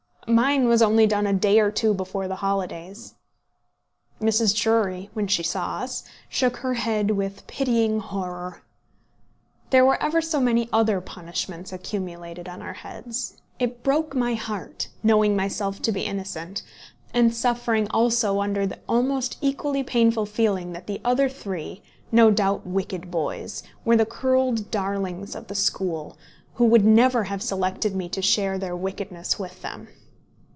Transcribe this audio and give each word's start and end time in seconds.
Mine 0.27 0.67
was 0.69 0.81
only 0.83 1.07
done 1.07 1.25
a 1.27 1.33
day 1.33 1.59
or 1.59 1.71
two 1.71 1.93
before 1.95 2.27
the 2.29 2.37
holidays. 2.37 3.15
Mrs. 4.21 4.55
Drury, 4.57 5.09
when 5.13 5.27
she 5.27 5.41
saw 5.43 5.79
us, 5.79 6.05
shook 6.29 6.57
her 6.57 6.75
head 6.75 7.11
with 7.11 7.45
pitying 7.47 7.99
horror. 7.99 8.61
There 9.71 9.83
were 9.83 10.01
ever 10.01 10.21
so 10.21 10.39
many 10.39 10.69
other 10.71 11.01
punishments 11.01 11.73
accumulated 11.73 12.47
on 12.47 12.61
our 12.61 12.75
heads. 12.75 13.41
It 13.59 13.83
broke 13.83 14.15
my 14.15 14.35
heart, 14.35 14.87
knowing 15.03 15.35
myself 15.35 15.81
to 15.81 15.91
be 15.91 16.01
innocent, 16.05 16.61
and 17.13 17.35
suffering 17.35 17.89
also 17.89 18.39
under 18.41 18.65
the 18.67 18.79
almost 18.87 19.37
equally 19.41 19.83
painful 19.83 20.27
feeling 20.27 20.71
that 20.73 20.85
the 20.87 21.01
other 21.03 21.27
three 21.29 21.81
no 22.11 22.29
doubt 22.31 22.65
wicked 22.65 23.09
boys 23.11 23.63
were 23.83 23.97
the 23.97 24.05
curled 24.05 24.69
darlings 24.71 25.35
of 25.35 25.47
the 25.47 25.55
school, 25.55 26.15
who 26.53 26.63
would 26.65 26.85
never 26.85 27.25
have 27.25 27.41
selected 27.41 27.95
me 27.95 28.07
to 28.09 28.21
share 28.21 28.57
their 28.59 28.75
wickedness 28.77 29.37
with 29.39 29.61
them. 29.63 29.87